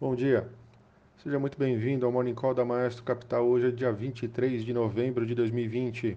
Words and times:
Bom 0.00 0.14
dia. 0.14 0.48
Seja 1.22 1.38
muito 1.38 1.58
bem-vindo 1.58 2.06
ao 2.06 2.10
Morning 2.10 2.32
Call 2.32 2.54
da 2.54 2.64
Maestro 2.64 3.04
Capital. 3.04 3.46
Hoje 3.46 3.68
é 3.68 3.70
dia 3.70 3.92
23 3.92 4.64
de 4.64 4.72
novembro 4.72 5.26
de 5.26 5.34
2020. 5.34 6.16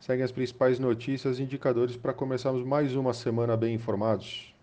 Seguem 0.00 0.24
as 0.24 0.32
principais 0.32 0.78
notícias 0.78 1.38
e 1.38 1.42
indicadores 1.42 1.94
para 1.94 2.14
começarmos 2.14 2.64
mais 2.64 2.96
uma 2.96 3.12
semana 3.12 3.54
bem 3.54 3.74
informados. 3.74 4.54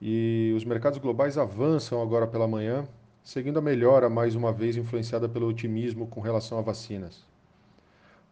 E 0.00 0.54
os 0.56 0.64
mercados 0.64 1.00
globais 1.00 1.36
avançam 1.36 2.00
agora 2.00 2.28
pela 2.28 2.46
manhã, 2.46 2.86
seguindo 3.24 3.58
a 3.58 3.60
melhora 3.60 4.08
mais 4.08 4.36
uma 4.36 4.52
vez 4.52 4.76
influenciada 4.76 5.28
pelo 5.28 5.48
otimismo 5.48 6.06
com 6.06 6.20
relação 6.20 6.58
a 6.58 6.62
vacinas. 6.62 7.26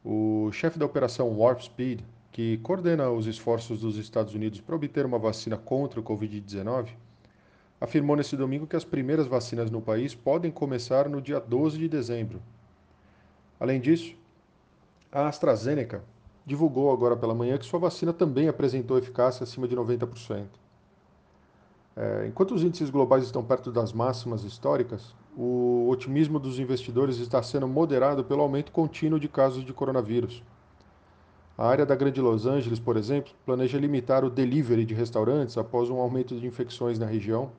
O 0.04 0.52
chefe 0.52 0.78
da 0.78 0.86
operação 0.86 1.36
Warp 1.36 1.62
Speed, 1.62 2.02
que 2.30 2.58
coordena 2.58 3.10
os 3.10 3.26
esforços 3.26 3.80
dos 3.80 3.96
Estados 3.96 4.36
Unidos 4.36 4.60
para 4.60 4.76
obter 4.76 5.04
uma 5.04 5.18
vacina 5.18 5.56
contra 5.56 5.98
o 5.98 6.04
Covid-19, 6.04 6.90
afirmou 7.80 8.14
nesse 8.14 8.36
domingo 8.36 8.66
que 8.66 8.76
as 8.76 8.84
primeiras 8.84 9.26
vacinas 9.26 9.70
no 9.70 9.80
país 9.80 10.14
podem 10.14 10.50
começar 10.50 11.08
no 11.08 11.20
dia 11.20 11.40
12 11.40 11.78
de 11.78 11.88
dezembro. 11.88 12.42
Além 13.58 13.80
disso, 13.80 14.14
a 15.10 15.26
AstraZeneca 15.26 16.04
divulgou 16.44 16.92
agora 16.92 17.16
pela 17.16 17.34
manhã 17.34 17.56
que 17.56 17.64
sua 17.64 17.78
vacina 17.78 18.12
também 18.12 18.48
apresentou 18.48 18.98
eficácia 18.98 19.44
acima 19.44 19.66
de 19.66 19.74
90%. 19.74 20.46
É, 21.96 22.26
enquanto 22.26 22.54
os 22.54 22.62
índices 22.62 22.90
globais 22.90 23.24
estão 23.24 23.42
perto 23.42 23.72
das 23.72 23.92
máximas 23.92 24.44
históricas, 24.44 25.14
o 25.36 25.88
otimismo 25.90 26.38
dos 26.38 26.58
investidores 26.58 27.18
está 27.18 27.42
sendo 27.42 27.66
moderado 27.66 28.24
pelo 28.24 28.42
aumento 28.42 28.72
contínuo 28.72 29.18
de 29.18 29.28
casos 29.28 29.64
de 29.64 29.72
coronavírus. 29.72 30.42
A 31.56 31.66
área 31.66 31.84
da 31.84 31.94
Grande 31.94 32.20
Los 32.20 32.46
Angeles, 32.46 32.78
por 32.78 32.96
exemplo, 32.96 33.32
planeja 33.44 33.78
limitar 33.78 34.24
o 34.24 34.30
delivery 34.30 34.84
de 34.84 34.94
restaurantes 34.94 35.58
após 35.58 35.90
um 35.90 35.98
aumento 35.98 36.38
de 36.38 36.46
infecções 36.46 36.98
na 36.98 37.06
região 37.06 37.50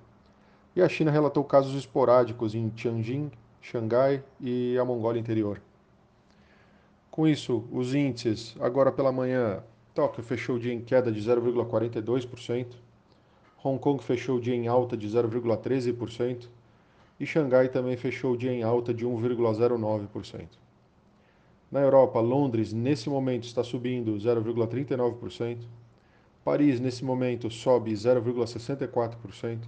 e 0.75 0.81
a 0.81 0.88
China 0.88 1.11
relatou 1.11 1.43
casos 1.43 1.75
esporádicos 1.75 2.55
em 2.55 2.70
Tianjin, 2.70 3.31
Xangai 3.62 4.23
e 4.39 4.77
a 4.77 4.85
Mongólia 4.85 5.20
Interior. 5.20 5.62
Com 7.09 7.27
isso, 7.27 7.65
os 7.71 7.93
índices, 7.93 8.55
agora 8.59 8.91
pela 8.91 9.12
manhã, 9.12 9.62
Tóquio 9.93 10.23
fechou 10.23 10.55
o 10.55 10.59
dia 10.59 10.73
em 10.73 10.79
queda 10.79 11.12
de 11.12 11.20
0,42%, 11.21 12.68
Hong 13.63 13.79
Kong 13.79 14.01
fechou 14.01 14.37
o 14.37 14.41
dia 14.41 14.55
em 14.55 14.68
alta 14.68 14.96
de 14.96 15.07
0,13% 15.07 16.48
e 17.20 17.26
Xangai 17.26 17.70
também 17.70 17.96
fechou 17.98 18.34
o 18.34 18.37
dia 18.37 18.51
em 18.51 18.63
alta 18.63 18.93
de 18.93 19.05
1,09%. 19.05 20.48
Na 21.70 21.81
Europa, 21.81 22.20
Londres 22.20 22.74
nesse 22.74 23.09
momento 23.09 23.43
está 23.43 23.63
subindo 23.63 24.13
0,39%, 24.15 25.59
Paris 26.43 26.79
nesse 26.79 27.05
momento 27.05 27.51
sobe 27.51 27.91
0,64%, 27.91 29.59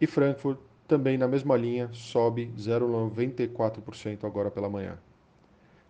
e 0.00 0.06
Frankfurt, 0.06 0.58
também 0.86 1.18
na 1.18 1.26
mesma 1.26 1.56
linha, 1.56 1.88
sobe 1.92 2.52
0,94% 2.56 4.24
agora 4.24 4.50
pela 4.50 4.68
manhã. 4.68 4.98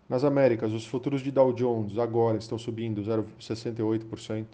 Nas 0.08 0.22
Américas, 0.22 0.72
os 0.72 0.86
futuros 0.86 1.20
de 1.20 1.30
Dow 1.30 1.52
Jones 1.52 1.98
agora 1.98 2.38
estão 2.38 2.56
subindo 2.56 3.02
0,68%. 3.02 4.46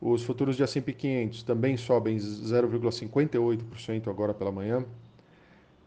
Os 0.00 0.22
futuros 0.22 0.56
de 0.56 0.62
S&P 0.62 0.92
500 0.92 1.42
também 1.42 1.76
sobem 1.76 2.18
0,58% 2.18 4.08
agora 4.08 4.34
pela 4.34 4.52
manhã. 4.52 4.84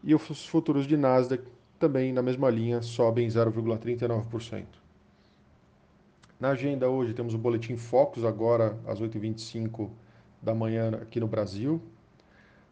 E 0.02 0.14
os 0.14 0.46
futuros 0.46 0.86
de 0.86 0.96
Nasdaq 0.96 1.44
também 1.78 2.12
na 2.12 2.22
mesma 2.22 2.50
linha 2.50 2.82
sobem 2.82 3.28
0,39%. 3.28 4.64
Na 6.40 6.50
agenda 6.50 6.88
hoje 6.88 7.14
temos 7.14 7.34
o 7.34 7.38
boletim 7.38 7.76
Focus 7.76 8.24
agora 8.24 8.78
às 8.86 9.00
8h25 9.00 9.88
da 10.42 10.54
manhã 10.54 10.90
aqui 11.00 11.20
no 11.20 11.26
Brasil, 11.26 11.80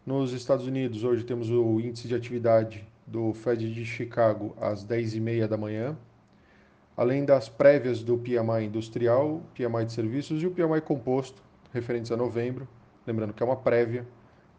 nos 0.07 0.35
Estados 0.35 0.67
Unidos, 0.67 1.03
hoje 1.03 1.25
temos 1.25 1.49
o 1.49 1.81
índice 1.81 2.07
de 2.07 2.15
atividade 2.15 2.87
do 3.07 3.33
Fed 3.33 3.73
de 3.73 3.85
Chicago 3.87 4.55
às 4.61 4.85
10h30 4.85 5.47
da 5.47 5.57
manhã, 5.57 5.97
além 6.95 7.25
das 7.25 7.49
prévias 7.49 8.03
do 8.03 8.19
PMI 8.19 8.67
industrial, 8.67 9.41
PMI 9.55 9.87
de 9.87 9.93
serviços 9.93 10.43
e 10.43 10.47
o 10.47 10.51
PMI 10.51 10.83
composto, 10.83 11.43
referentes 11.73 12.13
a 12.13 12.17
novembro, 12.17 12.69
lembrando 13.07 13.33
que 13.33 13.43
é 13.43 13.47
uma 13.47 13.57
prévia, 13.57 14.07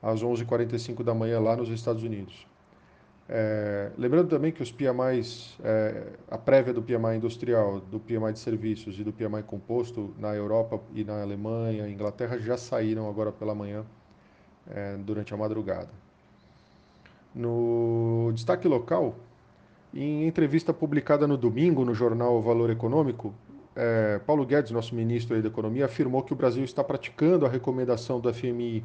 às 0.01 0.23
11h45 0.23 1.03
da 1.03 1.13
manhã 1.13 1.39
lá 1.39 1.55
nos 1.55 1.69
Estados 1.69 2.03
Unidos. 2.03 2.47
É, 3.29 3.91
lembrando 3.97 4.29
também 4.29 4.51
que 4.51 4.61
os 4.61 4.72
PMIs, 4.72 5.57
é, 5.63 6.13
a 6.29 6.38
prévia 6.38 6.73
do 6.73 6.81
PMI 6.81 7.17
industrial, 7.17 7.79
do 7.79 8.00
PMI 8.00 8.34
de 8.34 8.39
serviços 8.39 9.00
e 9.00 9.03
do 9.03 9.13
PMI 9.13 9.44
composto 9.44 10.13
na 10.19 10.35
Europa 10.35 10.79
e 10.94 11.03
na 11.03 11.22
Alemanha, 11.22 11.88
Inglaterra 11.88 12.38
já 12.39 12.57
saíram 12.57 13.07
agora 13.09 13.31
pela 13.31 13.55
manhã 13.55 13.85
é, 14.69 14.97
durante 14.97 15.33
a 15.33 15.37
madrugada. 15.37 15.89
No 17.33 18.31
destaque 18.33 18.67
local, 18.67 19.15
em 19.93 20.27
entrevista 20.27 20.73
publicada 20.73 21.27
no 21.27 21.37
domingo 21.37 21.83
no 21.83 21.93
jornal 21.93 22.41
Valor 22.41 22.69
Econômico, 22.69 23.33
é, 23.75 24.19
Paulo 24.25 24.45
Guedes, 24.45 24.71
nosso 24.71 24.95
ministro 24.95 25.41
da 25.41 25.47
Economia, 25.47 25.85
afirmou 25.85 26.23
que 26.23 26.31
o 26.31 26.35
Brasil 26.35 26.63
está 26.63 26.83
praticando 26.83 27.45
a 27.45 27.49
recomendação 27.49 28.19
do 28.19 28.33
FMI 28.33 28.83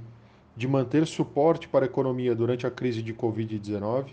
de 0.56 0.66
manter 0.66 1.06
suporte 1.06 1.68
para 1.68 1.84
a 1.84 1.88
economia 1.88 2.34
durante 2.34 2.66
a 2.66 2.70
crise 2.70 3.02
de 3.02 3.14
Covid-19, 3.14 4.06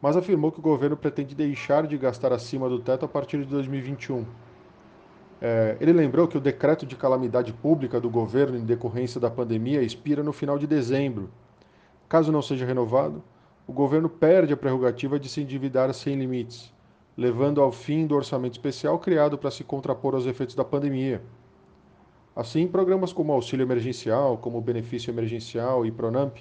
mas 0.00 0.16
afirmou 0.16 0.50
que 0.50 0.60
o 0.60 0.62
governo 0.62 0.96
pretende 0.96 1.34
deixar 1.34 1.86
de 1.86 1.98
gastar 1.98 2.32
acima 2.32 2.68
do 2.68 2.78
teto 2.78 3.04
a 3.04 3.08
partir 3.08 3.38
de 3.38 3.46
2021 3.46 4.24
é, 5.40 5.76
ele 5.80 5.92
lembrou 5.92 6.26
que 6.26 6.36
o 6.36 6.40
decreto 6.40 6.84
de 6.84 6.96
calamidade 6.96 7.52
pública 7.52 8.00
do 8.00 8.10
governo 8.10 8.58
em 8.58 8.64
decorrência 8.64 9.20
da 9.20 9.30
pandemia 9.30 9.82
expira 9.82 10.22
no 10.22 10.32
final 10.32 10.58
de 10.58 10.66
dezembro. 10.66 11.30
Caso 12.08 12.32
não 12.32 12.42
seja 12.42 12.66
renovado, 12.66 13.22
o 13.66 13.72
governo 13.72 14.08
perde 14.08 14.52
a 14.52 14.56
prerrogativa 14.56 15.18
de 15.18 15.28
se 15.28 15.42
endividar 15.42 15.92
sem 15.94 16.16
limites, 16.16 16.72
levando 17.16 17.60
ao 17.60 17.70
fim 17.70 18.06
do 18.06 18.16
orçamento 18.16 18.54
especial 18.54 18.98
criado 18.98 19.38
para 19.38 19.50
se 19.50 19.62
contrapor 19.62 20.14
aos 20.14 20.26
efeitos 20.26 20.54
da 20.54 20.64
pandemia. 20.64 21.22
Assim, 22.34 22.66
programas 22.66 23.12
como 23.12 23.32
auxílio 23.32 23.64
emergencial, 23.64 24.38
como 24.38 24.60
benefício 24.60 25.10
emergencial 25.10 25.84
e 25.84 25.92
Pronamp, 25.92 26.36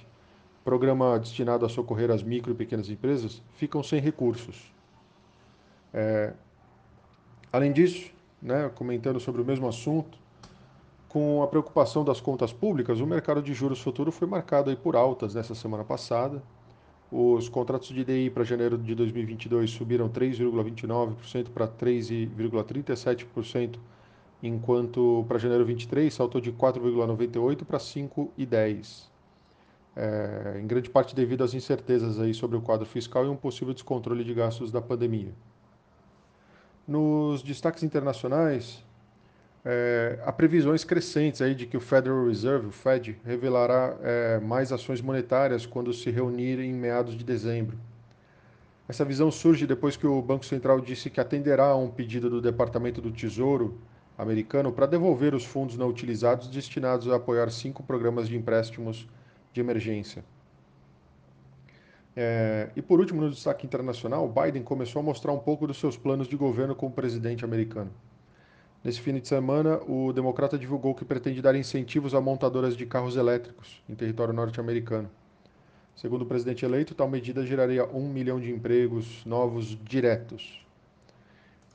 programa 0.63 1.17
destinado 1.19 1.65
a 1.65 1.69
socorrer 1.69 2.11
as 2.11 2.23
micro 2.23 2.51
e 2.51 2.55
pequenas 2.55 2.89
empresas, 2.89 3.41
ficam 3.53 3.83
sem 3.83 3.99
recursos. 3.99 4.71
É... 5.93 6.33
Além 7.51 7.71
disso, 7.71 8.11
né, 8.41 8.69
comentando 8.75 9.19
sobre 9.19 9.41
o 9.41 9.45
mesmo 9.45 9.67
assunto, 9.67 10.17
com 11.07 11.41
a 11.41 11.47
preocupação 11.47 12.03
das 12.03 12.19
contas 12.19 12.51
públicas, 12.51 12.99
o 12.99 13.07
mercado 13.07 13.41
de 13.41 13.53
juros 13.53 13.81
futuro 13.81 14.11
foi 14.11 14.27
marcado 14.27 14.69
aí 14.69 14.75
por 14.75 14.95
altas 14.95 15.33
nessa 15.33 15.55
semana 15.55 15.83
passada. 15.83 16.43
Os 17.11 17.47
contratos 17.47 17.87
de 17.87 18.03
DI 18.03 18.29
para 18.29 18.43
janeiro 18.43 18.77
de 18.77 18.93
2022 18.93 19.71
subiram 19.71 20.09
3,29% 20.09 21.49
para 21.49 21.67
3,37%, 21.67 23.79
enquanto 24.43 25.25
para 25.27 25.37
janeiro 25.37 25.65
23 25.65 26.13
saltou 26.13 26.41
de 26.41 26.51
4,98% 26.51 27.63
para 27.63 27.77
5,10%. 27.77 29.07
É, 29.99 30.59
em 30.61 30.67
grande 30.67 30.91
parte 30.91 31.15
devido 31.15 31.43
às 31.43 31.55
incertezas 31.55 32.19
aí 32.19 32.31
sobre 32.31 32.55
o 32.55 32.61
quadro 32.61 32.85
fiscal 32.85 33.25
e 33.25 33.29
um 33.29 33.35
possível 33.35 33.73
descontrole 33.73 34.23
de 34.23 34.31
gastos 34.31 34.71
da 34.71 34.79
pandemia. 34.79 35.33
Nos 36.87 37.43
destaques 37.43 37.83
internacionais, 37.83 38.81
é, 39.65 40.19
há 40.25 40.31
previsões 40.31 40.85
crescentes 40.85 41.41
aí 41.41 41.53
de 41.53 41.65
que 41.65 41.75
o 41.75 41.81
Federal 41.81 42.25
Reserve, 42.25 42.67
o 42.67 42.71
Fed, 42.71 43.19
revelará 43.25 43.97
é, 44.01 44.39
mais 44.39 44.71
ações 44.71 45.01
monetárias 45.01 45.65
quando 45.65 45.91
se 45.91 46.09
reunir 46.09 46.59
em 46.59 46.73
meados 46.73 47.17
de 47.17 47.25
dezembro. 47.25 47.77
Essa 48.87 49.03
visão 49.03 49.29
surge 49.29 49.67
depois 49.67 49.97
que 49.97 50.07
o 50.07 50.21
Banco 50.21 50.45
Central 50.45 50.79
disse 50.79 51.09
que 51.09 51.19
atenderá 51.19 51.65
a 51.65 51.75
um 51.75 51.89
pedido 51.89 52.29
do 52.29 52.39
Departamento 52.39 53.01
do 53.01 53.11
Tesouro 53.11 53.77
americano 54.17 54.71
para 54.71 54.85
devolver 54.85 55.35
os 55.35 55.43
fundos 55.43 55.77
não 55.77 55.89
utilizados 55.89 56.47
destinados 56.47 57.09
a 57.09 57.17
apoiar 57.17 57.51
cinco 57.51 57.83
programas 57.83 58.29
de 58.29 58.37
empréstimos 58.37 59.05
de 59.51 59.59
emergência. 59.59 60.23
É, 62.19 62.71
e 62.75 62.81
por 62.81 62.99
último, 62.99 63.21
no 63.21 63.29
destaque 63.29 63.63
internacional, 63.63 64.27
Biden 64.27 64.63
começou 64.63 65.01
a 65.01 65.03
mostrar 65.03 65.31
um 65.31 65.37
pouco 65.37 65.67
dos 65.67 65.77
seus 65.77 65.95
planos 65.95 66.27
de 66.27 66.35
governo 66.35 66.75
como 66.75 66.91
presidente 66.91 67.45
americano. 67.45 67.91
Nesse 68.83 68.99
fim 68.99 69.13
de 69.19 69.27
semana, 69.27 69.79
o 69.87 70.11
democrata 70.11 70.57
divulgou 70.57 70.95
que 70.95 71.05
pretende 71.05 71.43
dar 71.43 71.53
incentivos 71.55 72.15
a 72.15 72.19
montadoras 72.19 72.75
de 72.75 72.87
carros 72.87 73.15
elétricos 73.15 73.83
em 73.87 73.93
território 73.93 74.33
norte-americano. 74.33 75.07
Segundo 75.95 76.23
o 76.23 76.25
presidente 76.25 76.65
eleito, 76.65 76.95
tal 76.95 77.07
medida 77.07 77.45
geraria 77.45 77.85
um 77.85 78.09
milhão 78.09 78.39
de 78.39 78.49
empregos 78.49 79.23
novos 79.23 79.77
diretos. 79.83 80.65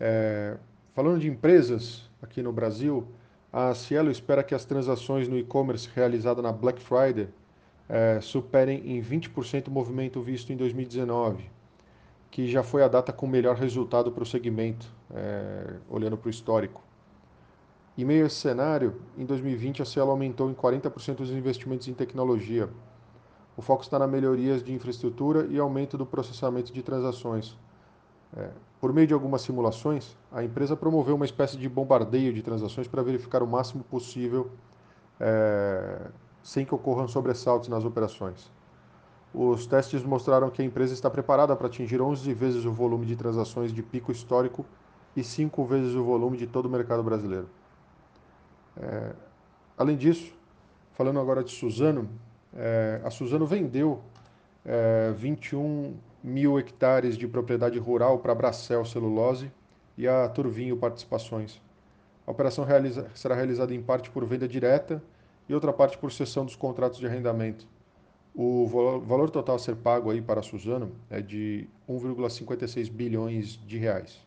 É, 0.01 0.57
falando 0.93 1.21
de 1.21 1.29
empresas 1.29 2.11
aqui 2.21 2.43
no 2.43 2.53
Brasil, 2.53 3.07
a 3.53 3.73
Cielo 3.77 4.11
espera 4.11 4.43
que 4.43 4.57
as 4.57 4.65
transações 4.65 5.29
no 5.29 5.39
e-commerce 5.39 5.89
realizadas 5.95 6.43
na 6.43 6.51
Black 6.51 6.83
Friday 6.83 7.29
é, 7.93 8.23
superem 8.23 8.97
em 8.97 9.03
20% 9.03 9.69
o 9.69 9.71
movimento 9.71 10.23
visto 10.23 10.51
em 10.51 10.57
2019, 10.57 11.51
que 12.31 12.49
já 12.49 12.63
foi 12.63 12.83
a 12.83 12.89
data 12.89 13.13
com 13.13 13.27
melhor 13.27 13.55
resultado 13.55 14.11
para 14.11 14.23
o 14.23 14.27
segmento, 14.27 14.91
é, 15.15 15.75
olhando 15.91 16.17
para 16.17 16.29
o 16.29 16.31
histórico. 16.31 16.83
Em 17.99 18.03
meio 18.07 18.25
a 18.25 18.29
esse 18.29 18.37
cenário, 18.37 19.03
em 19.19 19.27
2020 19.27 19.83
a 19.83 19.85
Cielo 19.85 20.11
aumentou 20.11 20.51
em 20.51 20.55
40% 20.55 21.21
os 21.21 21.31
investimentos 21.31 21.87
em 21.87 21.93
tecnologia. 21.93 22.71
O 23.55 23.61
foco 23.61 23.83
está 23.83 23.99
na 23.99 24.07
melhorias 24.07 24.65
de 24.65 24.73
infraestrutura 24.73 25.47
e 25.51 25.59
aumento 25.59 25.99
do 25.99 26.07
processamento 26.07 26.73
de 26.73 26.83
transações. 26.83 27.59
É, 28.35 28.49
por 28.81 28.91
meio 28.95 29.07
de 29.07 29.13
algumas 29.13 29.43
simulações, 29.43 30.17
a 30.33 30.43
empresa 30.43 30.75
promoveu 30.75 31.15
uma 31.15 31.27
espécie 31.27 31.59
de 31.59 31.69
bombardeio 31.69 32.33
de 32.33 32.41
transações 32.41 32.89
para 32.89 33.03
verificar 33.03 33.43
o 33.43 33.47
máximo 33.47 33.85
possível 33.85 34.51
é, 35.21 36.11
sem 36.43 36.65
que 36.65 36.75
ocorram 36.75 37.07
sobressaltos 37.07 37.69
nas 37.69 37.85
operações. 37.85 38.51
Os 39.35 39.67
testes 39.67 40.03
mostraram 40.03 40.51
que 40.51 40.61
a 40.61 40.65
empresa 40.65 40.93
está 40.93 41.09
preparada 41.09 41.57
para 41.57 41.67
atingir 41.67 42.03
11 42.03 42.35
vezes 42.35 42.65
o 42.65 42.73
volume 42.73 43.07
de 43.07 43.17
transações 43.17 43.73
de 43.73 43.83
pico 43.83 44.13
histórico 44.13 44.65
e 45.17 45.25
5 45.25 45.65
vezes 45.65 45.95
o 45.95 46.05
volume 46.05 46.37
de 46.37 46.47
todo 46.47 46.67
o 46.67 46.71
mercado 46.71 47.03
brasileiro. 47.03 47.49
É, 48.77 49.13
além 49.77 49.97
disso, 49.97 50.35
falando 50.93 51.19
agora 51.19 51.43
de 51.43 51.51
Suzano, 51.51 52.09
é, 52.55 53.01
a 53.03 53.11
Suzano 53.11 53.47
vendeu 53.47 54.03
é, 54.65 55.13
21 55.17 55.95
mil 56.23 56.59
hectares 56.59 57.17
de 57.17 57.27
propriedade 57.27 57.79
rural 57.79 58.19
para 58.19 58.33
a 58.33 58.35
Bracel 58.35 58.85
Celulose 58.85 59.51
e 59.97 60.07
a 60.07 60.29
Turvinho 60.29 60.77
Participações. 60.77 61.61
A 62.27 62.31
operação 62.31 62.65
realiza, 62.65 63.09
será 63.15 63.35
realizada 63.35 63.75
em 63.75 63.83
parte 63.83 64.11
por 64.11 64.25
venda 64.25 64.47
direta 64.47 65.03
e 65.49 65.55
outra 65.55 65.73
parte 65.73 65.99
por 65.99 66.13
cessão 66.13 66.45
dos 66.45 66.57
contratos 66.57 66.99
de 66.99 67.07
arrendamento. 67.07 67.67
O 68.35 68.67
valor 68.67 69.29
total 69.29 69.57
a 69.57 69.59
ser 69.59 69.77
pago 69.77 70.11
aí 70.11 70.23
para 70.23 70.41
a 70.41 70.43
Suzano 70.43 70.91
é 71.11 71.21
de 71.21 71.69
1,56 71.87 72.91
bilhões 72.91 73.61
de 73.67 73.77
reais. 73.77 74.19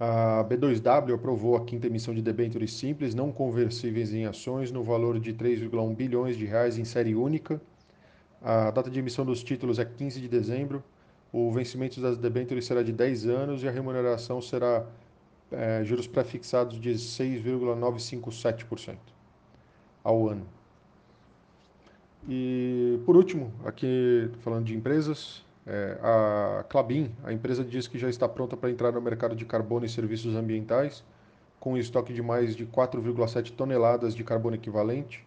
A 0.00 0.42
B2W 0.48 1.14
aprovou 1.14 1.56
a 1.56 1.64
quinta 1.64 1.86
emissão 1.86 2.14
de 2.14 2.22
debêntures 2.22 2.72
simples 2.72 3.14
não 3.14 3.30
conversíveis 3.30 4.14
em 4.14 4.24
ações 4.24 4.72
no 4.72 4.82
valor 4.82 5.20
de 5.20 5.34
3,1 5.34 5.94
bilhões 5.94 6.38
de 6.38 6.46
reais 6.46 6.78
em 6.78 6.84
série 6.84 7.14
única. 7.14 7.60
A 8.42 8.70
data 8.70 8.90
de 8.90 8.98
emissão 8.98 9.26
dos 9.26 9.42
títulos 9.42 9.78
é 9.78 9.84
15 9.84 10.20
de 10.20 10.28
dezembro. 10.28 10.82
O 11.30 11.50
vencimento 11.50 12.00
das 12.00 12.16
debêntures 12.16 12.64
será 12.64 12.82
de 12.82 12.92
10 12.92 13.26
anos 13.26 13.62
e 13.62 13.68
a 13.68 13.70
remuneração 13.70 14.40
será 14.40 14.86
é, 15.50 15.84
juros 15.84 16.06
prefixados 16.06 16.80
de 16.80 16.94
6,957% 16.94 19.15
ao 20.06 20.28
ano. 20.28 20.46
E 22.28 23.00
por 23.04 23.16
último, 23.16 23.52
aqui 23.64 24.30
falando 24.40 24.64
de 24.64 24.74
empresas, 24.74 25.44
é, 25.66 25.98
a 26.00 26.64
Clabin, 26.68 27.10
a 27.24 27.32
empresa 27.32 27.64
diz 27.64 27.88
que 27.88 27.98
já 27.98 28.08
está 28.08 28.28
pronta 28.28 28.56
para 28.56 28.70
entrar 28.70 28.92
no 28.92 29.00
mercado 29.00 29.34
de 29.34 29.44
carbono 29.44 29.84
e 29.84 29.88
serviços 29.88 30.36
ambientais, 30.36 31.04
com 31.58 31.72
um 31.72 31.76
estoque 31.76 32.12
de 32.12 32.22
mais 32.22 32.54
de 32.54 32.64
4,7 32.66 33.50
toneladas 33.50 34.14
de 34.14 34.22
carbono 34.22 34.54
equivalente. 34.54 35.26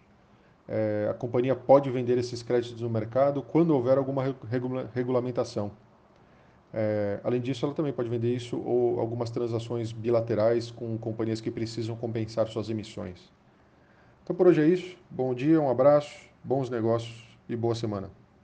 É, 0.65 1.07
a 1.09 1.13
companhia 1.13 1.55
pode 1.55 1.89
vender 1.89 2.17
esses 2.17 2.41
créditos 2.41 2.81
no 2.81 2.89
mercado 2.89 3.41
quando 3.41 3.71
houver 3.71 3.97
alguma 3.97 4.35
regula 4.49 4.89
regulamentação. 4.93 5.71
É, 6.73 7.19
além 7.23 7.41
disso, 7.41 7.65
ela 7.65 7.73
também 7.73 7.91
pode 7.91 8.07
vender 8.07 8.33
isso 8.33 8.57
ou 8.57 8.99
algumas 8.99 9.29
transações 9.29 9.91
bilaterais 9.91 10.71
com 10.71 10.97
companhias 10.97 11.41
que 11.41 11.51
precisam 11.51 11.95
compensar 11.95 12.47
suas 12.47 12.69
emissões. 12.69 13.38
Então 14.29 14.37
por 14.37 14.45
hoje 14.45 14.61
é 14.61 14.67
isso. 14.67 14.95
Bom 15.09 15.33
dia, 15.33 15.59
um 15.59 15.71
abraço, 15.71 16.15
bons 16.43 16.69
negócios 16.69 17.15
e 17.49 17.55
boa 17.55 17.73
semana. 17.73 18.11